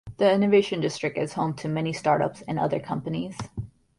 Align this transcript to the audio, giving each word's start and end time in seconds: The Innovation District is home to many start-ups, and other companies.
The 0.17 0.33
Innovation 0.33 0.81
District 0.81 1.15
is 1.15 1.33
home 1.33 1.53
to 1.57 1.67
many 1.69 1.93
start-ups, 1.93 2.41
and 2.47 2.57
other 2.57 2.79
companies. 2.79 3.37